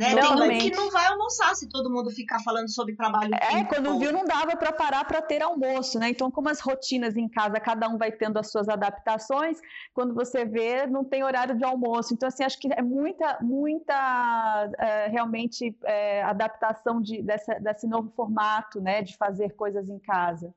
[0.01, 0.15] Né?
[0.15, 3.35] Tem um que não vai almoçar se todo mundo ficar falando sobre trabalho.
[3.35, 6.09] É, quando viu, não dava para parar para ter almoço, né?
[6.09, 9.59] Então, como as rotinas em casa, cada um vai tendo as suas adaptações,
[9.93, 12.15] quando você vê, não tem horário de almoço.
[12.15, 18.09] Então, assim, acho que é muita, muita é, realmente é, adaptação de, dessa, desse novo
[18.15, 19.03] formato, né?
[19.03, 20.51] De fazer coisas em casa.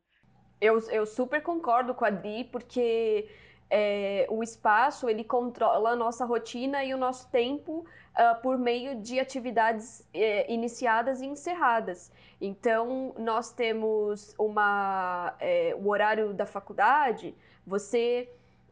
[0.58, 3.28] Eu, eu super concordo com a Dri, porque
[3.70, 9.00] é, o espaço ele controla a nossa rotina e o nosso tempo uh, por meio
[9.00, 10.04] de atividades uh,
[10.48, 12.12] iniciadas e encerradas.
[12.40, 17.34] Então, nós temos uma, é, o horário da faculdade,
[17.66, 18.28] você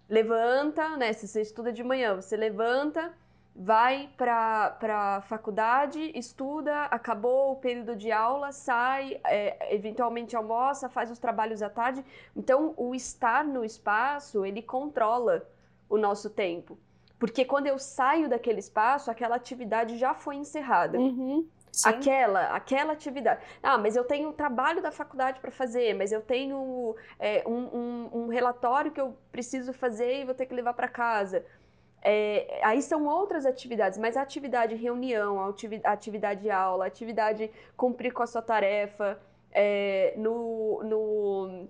[0.09, 3.13] levanta, né, se você estuda de manhã, você levanta,
[3.55, 11.11] vai para a faculdade, estuda, acabou o período de aula, sai, é, eventualmente almoça, faz
[11.11, 12.05] os trabalhos à tarde.
[12.35, 15.47] Então, o estar no espaço, ele controla
[15.89, 16.79] o nosso tempo.
[17.19, 20.99] Porque quando eu saio daquele espaço, aquela atividade já foi encerrada.
[20.99, 21.47] Uhum,
[21.85, 23.43] aquela, aquela atividade.
[23.63, 27.53] Ah, mas eu tenho um trabalho da faculdade para fazer, mas eu tenho é, um,
[27.53, 31.45] um, um, relatório que eu preciso fazer e vou ter que levar para casa.
[32.05, 38.13] É, aí são outras atividades, mas a atividade reunião, a atividade aula, a atividade cumprir
[38.13, 39.21] com a sua tarefa
[39.53, 41.69] é, no, no,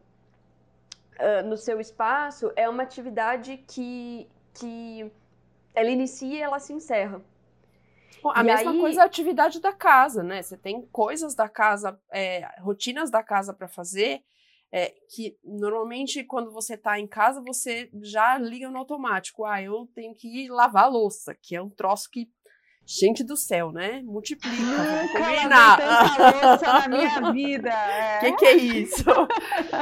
[1.18, 5.12] uh, no seu espaço é uma atividade que, que
[5.75, 7.21] ela inicia e ela se encerra.
[8.23, 8.81] Bom, a e mesma aí...
[8.81, 10.40] coisa é a atividade da casa, né?
[10.40, 14.23] Você tem coisas da casa, é, rotinas da casa para fazer,
[14.72, 19.44] é, que normalmente quando você está em casa, você já liga no automático.
[19.44, 22.30] Ah, eu tenho que lavar a louça, que é um troço que
[22.85, 24.03] Gente do céu, né?
[24.03, 24.57] Multiplica.
[24.57, 25.79] Nunca combinar.
[26.18, 27.71] louça na minha vida.
[27.71, 28.18] É.
[28.18, 29.05] Que que é isso?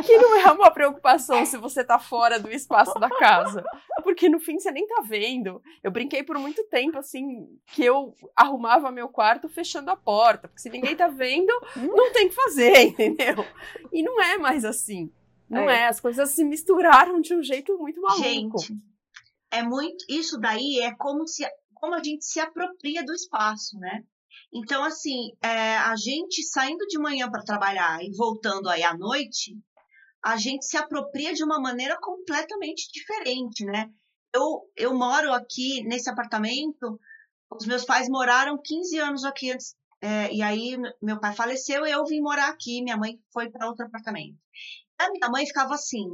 [0.07, 3.65] que não é uma preocupação se você tá fora do espaço da casa.
[4.03, 5.63] Porque no fim você nem tá vendo.
[5.83, 10.47] Eu brinquei por muito tempo, assim, que eu arrumava meu quarto fechando a porta.
[10.47, 13.45] Porque se ninguém tá vendo, não tem que fazer, entendeu?
[13.93, 15.11] E não é mais assim.
[15.49, 15.81] Não é.
[15.81, 15.87] é.
[15.89, 18.23] As coisas se misturaram de um jeito muito maluco.
[18.23, 18.77] Gente,
[19.51, 20.05] é muito.
[20.09, 21.45] Isso daí é como se
[21.81, 24.05] como a gente se apropria do espaço, né?
[24.53, 29.57] Então, assim, é, a gente saindo de manhã para trabalhar e voltando aí à noite,
[30.23, 33.91] a gente se apropria de uma maneira completamente diferente, né?
[34.35, 37.01] Eu, eu moro aqui nesse apartamento,
[37.51, 41.91] os meus pais moraram 15 anos aqui antes, é, e aí meu pai faleceu e
[41.91, 44.39] eu vim morar aqui, minha mãe foi para outro apartamento.
[44.99, 46.07] A minha mãe ficava assim: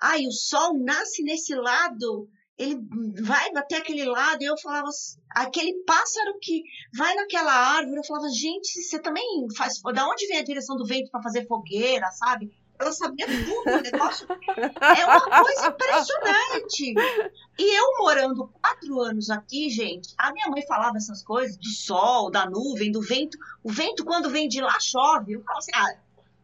[0.00, 2.28] ai, o sol nasce nesse lado
[2.62, 2.80] ele
[3.22, 4.88] vai bater aquele lado, e eu falava,
[5.30, 6.62] aquele pássaro que
[6.96, 10.86] vai naquela árvore, eu falava, gente, você também faz, da onde vem a direção do
[10.86, 12.52] vento para fazer fogueira, sabe?
[12.78, 16.94] Ela sabia tudo, o negócio é uma coisa impressionante.
[17.58, 22.30] E eu morando quatro anos aqui, gente, a minha mãe falava essas coisas do sol,
[22.30, 23.38] da nuvem, do vento.
[23.62, 25.34] O vento, quando vem de lá, chove.
[25.34, 25.94] Eu falava assim, ah,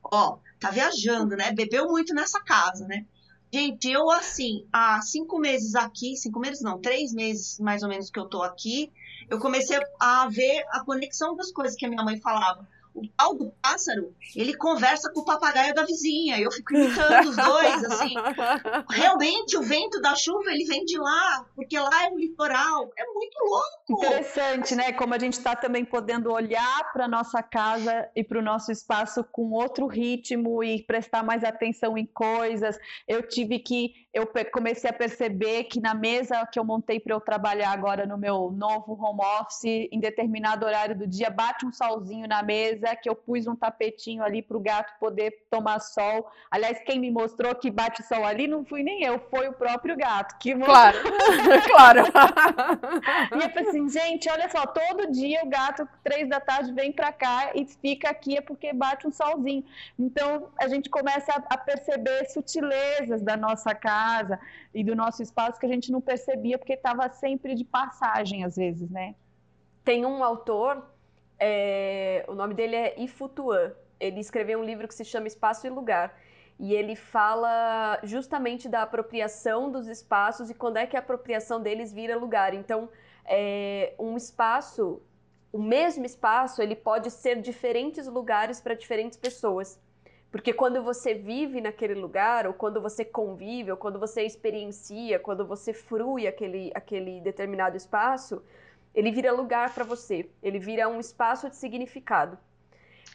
[0.04, 1.50] ó, tá viajando, né?
[1.50, 3.04] Bebeu muito nessa casa, né?
[3.52, 8.10] Gente, eu assim, há cinco meses aqui, cinco meses não, três meses mais ou menos
[8.10, 8.92] que eu tô aqui,
[9.30, 13.34] eu comecei a ver a conexão das coisas que a minha mãe falava o tal
[13.34, 16.38] do pássaro, ele conversa com o papagaio da vizinha.
[16.40, 18.14] Eu fico imitando os dois, assim.
[18.90, 22.90] Realmente, o vento da chuva, ele vem de lá, porque lá é o litoral.
[22.96, 24.04] É muito louco.
[24.04, 24.92] Interessante, né?
[24.92, 29.24] Como a gente está também podendo olhar para nossa casa e para o nosso espaço
[29.24, 32.78] com outro ritmo e prestar mais atenção em coisas.
[33.06, 37.20] Eu tive que eu comecei a perceber que na mesa que eu montei para eu
[37.20, 42.26] trabalhar agora no meu novo home office, em determinado horário do dia, bate um solzinho
[42.26, 46.30] na mesa, que eu pus um tapetinho ali para o gato poder tomar sol.
[46.50, 49.96] Aliás, quem me mostrou que bate sol ali não fui nem eu, foi o próprio
[49.96, 50.38] gato.
[50.38, 50.98] Que Claro,
[51.66, 52.02] claro.
[53.34, 56.92] e eu falei assim, gente, olha só, todo dia o gato, três da tarde, vem
[56.92, 59.64] para cá e fica aqui é porque bate um solzinho.
[59.98, 64.38] Então, a gente começa a, a perceber sutilezas da nossa casa, casa
[64.74, 68.56] e do nosso espaço que a gente não percebia porque estava sempre de passagem às
[68.56, 69.14] vezes, né?
[69.84, 70.84] Tem um autor,
[71.38, 73.72] é, o nome dele é Ifutuan.
[74.00, 76.16] Ele escreveu um livro que se chama Espaço e Lugar.
[76.58, 81.92] E ele fala justamente da apropriação dos espaços e quando é que a apropriação deles
[81.92, 82.52] vira lugar.
[82.52, 82.88] Então,
[83.24, 85.00] é, um espaço,
[85.52, 89.80] o mesmo espaço, ele pode ser diferentes lugares para diferentes pessoas.
[90.32, 95.46] Porque quando você vive naquele lugar, ou quando você convive, ou quando você experiencia, quando
[95.46, 98.42] você frui aquele, aquele determinado espaço,
[98.94, 100.28] ele vira lugar para você.
[100.42, 102.38] Ele vira um espaço de significado.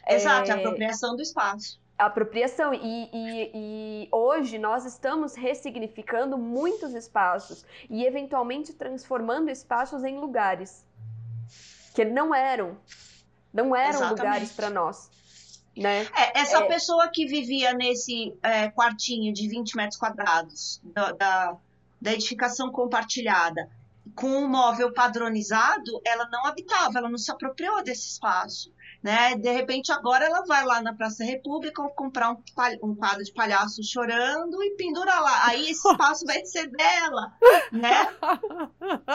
[0.06, 0.54] Exato, é...
[0.54, 1.80] a apropriação do espaço.
[1.98, 2.74] A apropriação.
[2.74, 10.84] E, e, e hoje nós estamos ressignificando muitos espaços e, eventualmente, transformando espaços em lugares.
[11.94, 12.76] que não eram,
[13.52, 14.18] não eram Exatamente.
[14.18, 15.10] lugares para nós.
[15.76, 16.02] Né?
[16.16, 16.68] É, essa é...
[16.68, 21.56] pessoa que vivia nesse é, quartinho de 20 metros quadrados da, da,
[22.00, 23.68] da edificação compartilhada,
[24.14, 28.72] com um móvel padronizado, ela não habitava, ela não se apropriou desse espaço.
[29.02, 29.36] Né?
[29.36, 32.42] De repente, agora ela vai lá na Praça da República comprar um,
[32.82, 35.46] um quadro de palhaço chorando e pendura lá.
[35.46, 37.32] Aí esse espaço vai ser dela,
[37.70, 38.08] né?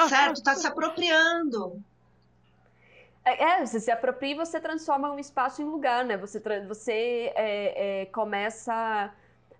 [0.07, 0.43] certo?
[0.43, 1.83] Tá se apropriando.
[3.25, 6.17] É, é, você se apropria e você transforma um espaço em lugar, né?
[6.17, 9.13] Você, você é, é, começa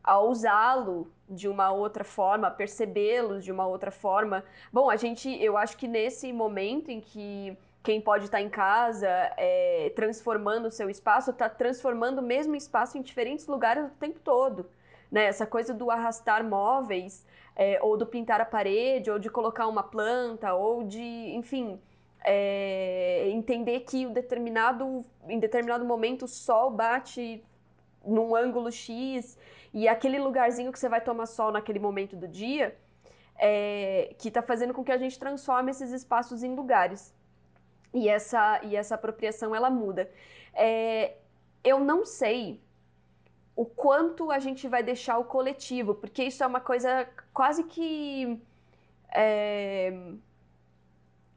[0.10, 4.44] a usá-lo de uma outra forma, percebê-los de uma outra forma.
[4.74, 9.08] Bom, a gente, eu acho que nesse momento em que quem pode estar em casa
[9.38, 14.20] é, transformando o seu espaço, está transformando o mesmo espaço em diferentes lugares o tempo
[14.20, 14.66] todo.
[15.12, 15.26] Né?
[15.26, 17.24] Essa coisa do arrastar móveis,
[17.56, 21.80] é, ou do pintar a parede, ou de colocar uma planta, ou de, enfim,
[22.26, 27.44] é, entender que o determinado, em determinado momento o sol bate
[28.04, 29.38] num ângulo X
[29.74, 32.76] e aquele lugarzinho que você vai tomar sol naquele momento do dia,
[33.38, 37.14] é, que está fazendo com que a gente transforme esses espaços em lugares
[37.94, 40.10] e essa, e essa apropriação ela muda.
[40.54, 41.16] É,
[41.64, 42.62] eu não sei
[43.56, 48.42] o quanto a gente vai deixar o coletivo, porque isso é uma coisa quase que.
[49.12, 49.92] É,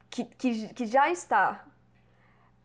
[0.09, 1.65] que, que, que já está.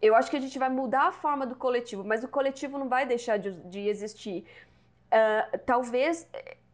[0.00, 2.88] Eu acho que a gente vai mudar a forma do coletivo, mas o coletivo não
[2.88, 4.46] vai deixar de, de existir.
[5.08, 6.28] Uh, talvez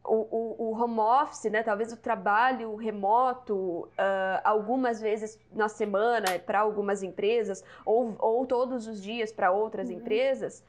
[0.05, 6.39] o, o, o, home office, né, talvez o trabalho remoto, uh, algumas vezes na semana
[6.45, 9.97] para algumas empresas, ou, ou todos os dias para outras uhum.
[9.97, 10.63] empresas,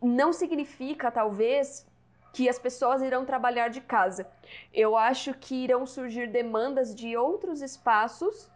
[0.00, 1.86] não significa, talvez,
[2.32, 4.26] que as pessoas irão trabalhar de casa.
[4.72, 8.50] Eu acho que irão surgir demandas de outros espaços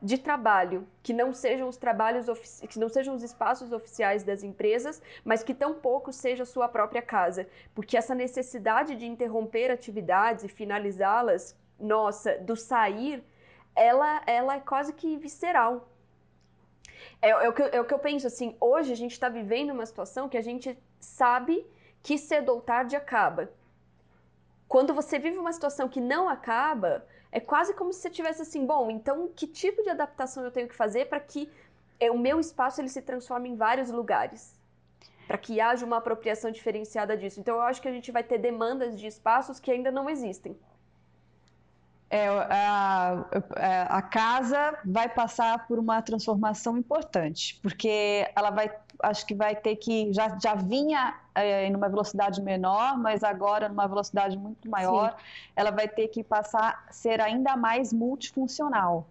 [0.00, 2.26] de trabalho, que não sejam os trabalhos
[2.68, 7.48] que não sejam os espaços oficiais das empresas, mas que tampouco seja sua própria casa,
[7.74, 13.24] porque essa necessidade de interromper atividades e finalizá-las, nossa, do sair,
[13.74, 15.88] ela, ela é quase que visceral.
[17.20, 18.56] É, é, o que, é o que eu penso assim.
[18.60, 21.66] Hoje a gente está vivendo uma situação que a gente sabe
[22.02, 23.50] que cedo ou tarde acaba.
[24.68, 28.64] Quando você vive uma situação que não acaba, é quase como se você tivesse assim,
[28.64, 31.50] bom, então que tipo de adaptação eu tenho que fazer para que
[32.00, 34.56] é, o meu espaço ele se transforme em vários lugares?
[35.26, 37.38] Para que haja uma apropriação diferenciada disso.
[37.38, 40.56] Então eu acho que a gente vai ter demandas de espaços que ainda não existem.
[42.10, 43.26] É, a,
[43.90, 49.76] a, casa vai passar por uma transformação importante, porque ela vai, acho que vai ter
[49.76, 55.10] que, já, já vinha é, em uma velocidade menor, mas agora numa velocidade muito maior,
[55.10, 55.24] Sim.
[55.56, 59.08] ela vai ter que passar a ser ainda mais multifuncional.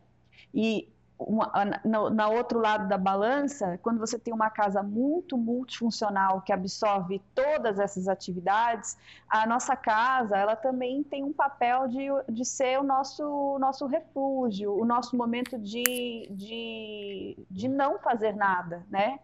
[0.53, 1.51] E uma,
[1.83, 7.21] na, na outro lado da balança, quando você tem uma casa muito multifuncional que absorve
[7.33, 12.83] todas essas atividades, a nossa casa ela também tem um papel de, de ser o
[12.83, 19.19] nosso, nosso refúgio, o nosso momento de, de, de não fazer nada, né?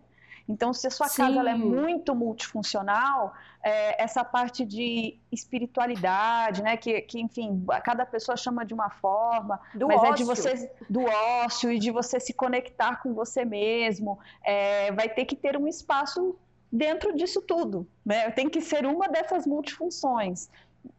[0.48, 1.24] Então, se a sua Sim.
[1.24, 8.36] casa é muito multifuncional, é, essa parte de espiritualidade, né, que, que, enfim, cada pessoa
[8.36, 10.12] chama de uma forma, do mas ócio.
[10.12, 15.08] é de você, do ócio e de você se conectar com você mesmo, é, vai
[15.08, 16.36] ter que ter um espaço
[16.70, 18.32] dentro disso tudo, né?
[18.32, 20.50] Tem que ser uma dessas multifunções.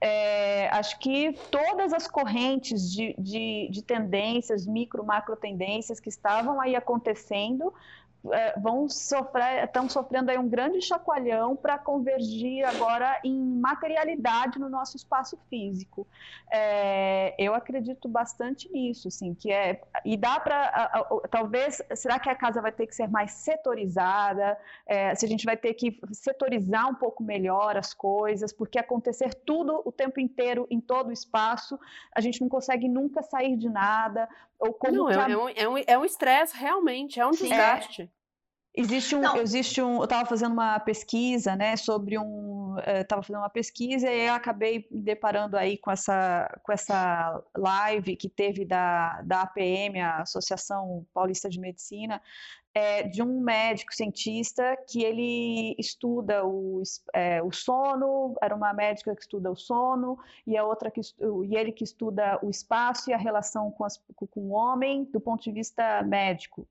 [0.00, 6.58] É, acho que todas as correntes de, de, de, tendências, micro, macro tendências que estavam
[6.60, 8.03] aí acontecendo, é,
[8.56, 14.96] vão sofrer, estão sofrendo aí um grande chacoalhão para convergir agora em materialidade no nosso
[14.96, 16.06] espaço físico.
[16.50, 22.34] É, eu acredito bastante nisso, assim, que é e dá para talvez será que a
[22.34, 24.58] casa vai ter que ser mais setorizada?
[24.86, 29.34] É, se a gente vai ter que setorizar um pouco melhor as coisas, porque acontecer
[29.34, 31.78] tudo o tempo inteiro em todo o espaço,
[32.14, 34.28] a gente não consegue nunca sair de nada.
[34.58, 38.10] Ou como não, é, um, é um é um estresse realmente, é um desgaste.
[38.76, 43.38] Existe um, existe um, eu estava fazendo uma pesquisa, né, sobre um, estava eh, fazendo
[43.42, 48.64] uma pesquisa e eu acabei me deparando aí com essa, com essa live que teve
[48.64, 52.20] da, da APM, a Associação Paulista de Medicina,
[52.74, 56.82] é, de um médico cientista que ele estuda o,
[57.14, 61.56] é, o sono, era uma médica que estuda o sono e a outra que e
[61.56, 65.44] ele que estuda o espaço e a relação com, as, com o homem do ponto
[65.44, 66.66] de vista médico.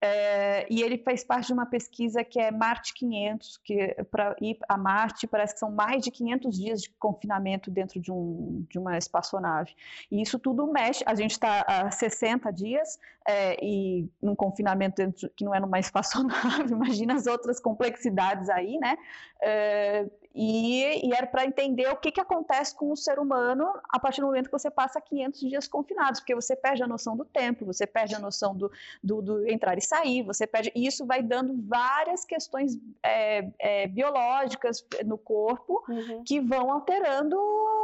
[0.00, 4.56] É, e ele faz parte de uma pesquisa que é Marte 500, que para ir
[4.68, 8.78] a Marte parece que são mais de 500 dias de confinamento dentro de, um, de
[8.78, 9.74] uma espaçonave.
[10.10, 11.02] E isso tudo mexe.
[11.04, 15.78] A gente está há 60 dias é, e num confinamento dentro, que não é numa
[15.80, 16.72] espaçonave.
[16.72, 18.96] Imagina as outras complexidades aí, né?
[19.42, 20.06] É,
[20.40, 24.20] e, e, era para entender o que, que acontece com o ser humano a partir
[24.20, 27.66] do momento que você passa 500 dias confinados, porque você perde a noção do tempo,
[27.66, 28.70] você perde a noção do,
[29.02, 30.70] do, do entrar e sair, você perde.
[30.76, 36.22] E isso vai dando várias questões é, é, biológicas no corpo uhum.
[36.22, 37.36] que vão alterando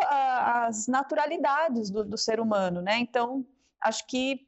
[0.05, 2.99] a, as naturalidades do, do ser humano, né?
[2.99, 3.45] Então,
[3.81, 4.47] acho que,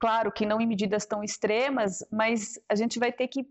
[0.00, 3.48] claro, que não em medidas tão extremas, mas a gente vai ter que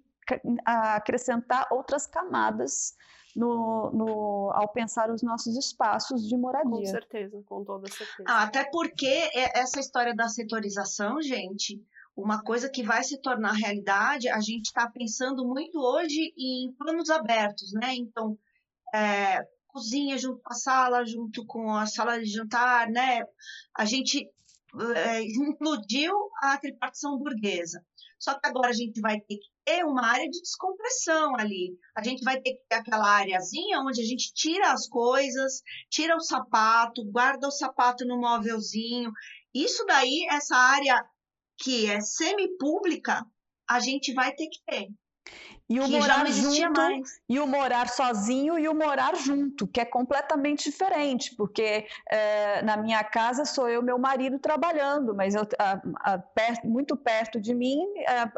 [0.66, 2.94] acrescentar outras camadas
[3.36, 6.72] no, no, ao pensar os nossos espaços de moradia.
[6.72, 8.24] Com certeza, com toda certeza.
[8.26, 11.84] Ah, até porque essa história da setorização, gente,
[12.16, 17.10] uma coisa que vai se tornar realidade, a gente está pensando muito hoje em planos
[17.10, 17.94] abertos, né?
[17.96, 18.38] Então,
[18.94, 23.22] é, cozinha junto com a sala, junto com a sala de jantar, né?
[23.78, 24.26] A gente
[24.96, 27.86] é, implodiu a tripartição burguesa.
[28.18, 31.78] Só que agora a gente vai ter que ter uma área de descompressão ali.
[31.98, 36.16] A gente vai ter que ter aquela áreazinha onde a gente tira as coisas, tira
[36.16, 39.12] o sapato, guarda o sapato no móvelzinho.
[39.54, 41.04] Isso daí, essa área
[41.58, 43.26] que é semi-pública,
[43.68, 44.88] a gente vai ter que ter.
[45.68, 47.22] E o morar junto, mais.
[47.28, 52.78] e o morar sozinho e o morar junto, que é completamente diferente, porque é, na
[52.78, 55.82] minha casa sou eu meu marido trabalhando, mas eu, a,
[56.14, 57.84] a, perto, muito perto de mim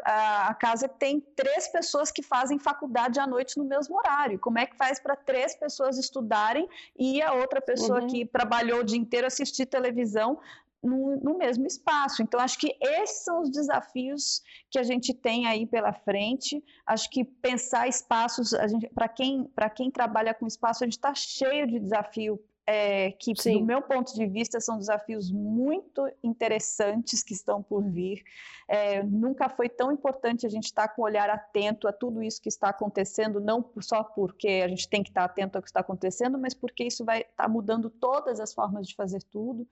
[0.02, 4.38] a, a, casa tem três pessoas que fazem faculdade à noite no mesmo horário.
[4.38, 6.66] Como é que faz para três pessoas estudarem
[6.98, 8.06] e a outra pessoa uhum.
[8.06, 10.38] que trabalhou o dia inteiro assistir televisão
[10.82, 12.22] no, no, mesmo espaço.
[12.22, 16.62] Então, acho que esses são os desafios que a gente tem aí pela frente.
[16.86, 18.50] Acho que pensar espaços,
[18.94, 22.40] para quem, quem trabalha com espaço, a gente está cheio de desafio.
[22.70, 23.60] É, que, Sim.
[23.60, 28.22] do meu ponto de vista, são desafios muito interessantes que estão por vir.
[28.68, 32.22] É, nunca foi tão importante a gente estar tá com o olhar atento a tudo
[32.22, 35.62] isso que está acontecendo, não só porque a gente tem que estar tá atento ao
[35.62, 39.22] que está acontecendo, mas porque isso vai estar tá mudando todas as formas de fazer
[39.32, 39.66] tudo.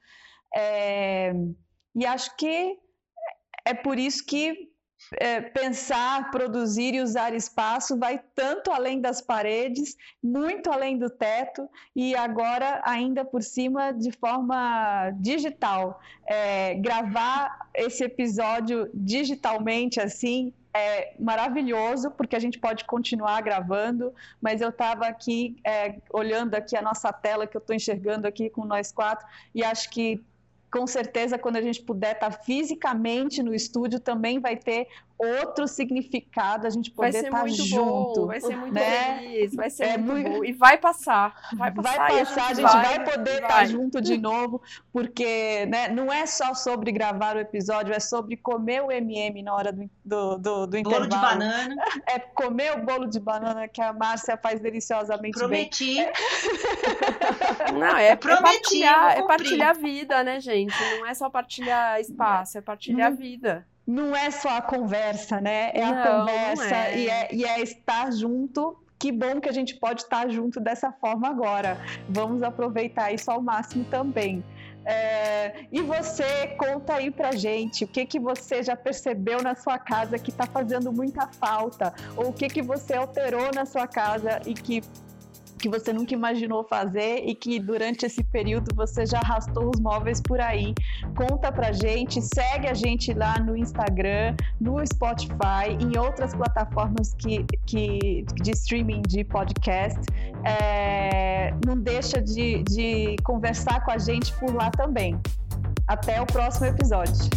[0.54, 1.32] É,
[1.94, 2.78] e acho que
[3.64, 4.70] é por isso que
[5.18, 11.68] é, pensar, produzir e usar espaço vai tanto além das paredes, muito além do teto
[11.94, 16.00] e agora ainda por cima de forma digital.
[16.26, 24.60] É, gravar esse episódio digitalmente assim é maravilhoso porque a gente pode continuar gravando, mas
[24.60, 28.64] eu estava aqui é, olhando aqui a nossa tela que eu estou enxergando aqui com
[28.64, 30.22] nós quatro e acho que
[30.70, 34.88] com certeza, quando a gente puder estar tá fisicamente no estúdio, também vai ter
[35.18, 38.20] outro significado a gente poder estar tá junto.
[38.20, 39.18] Bom, vai ser muito né?
[39.18, 40.44] feliz, vai ser é muito, bom.
[40.44, 41.34] E vai passar.
[41.56, 44.16] Vai passar, vai passar a gente, a gente vai, vai, poder estar tá junto de
[44.18, 44.60] novo,
[44.92, 49.54] porque né, não é só sobre gravar o episódio, é sobre comer o MM na
[49.54, 51.08] hora do, do, do, do intervalo.
[51.08, 51.76] Bolo de banana.
[52.06, 55.96] É comer o bolo de banana que a Márcia faz deliciosamente Prometi.
[55.96, 56.12] bem.
[57.78, 60.74] Não, é, Prometi, é partilhar, é partilhar vida, né, gente?
[60.98, 65.70] Não é só partilhar espaço, é partilhar não, vida não é só a conversa, né?
[65.72, 66.98] É não, a conversa é.
[66.98, 70.90] E, é, e é estar junto que bom que a gente pode estar junto dessa
[70.90, 71.78] forma agora.
[72.08, 74.42] Vamos aproveitar isso ao máximo também.
[74.84, 79.78] É, e você conta aí pra gente o que que você já percebeu na sua
[79.78, 84.40] casa que está fazendo muita falta, ou o que que você alterou na sua casa
[84.46, 84.82] e que
[85.66, 90.20] que você nunca imaginou fazer e que durante esse período você já arrastou os móveis
[90.20, 90.72] por aí.
[91.16, 97.44] Conta pra gente, segue a gente lá no Instagram, no Spotify, em outras plataformas que,
[97.66, 99.98] que, de streaming de podcast.
[100.44, 105.18] É, não deixa de, de conversar com a gente por lá também.
[105.88, 107.28] Até o próximo episódio.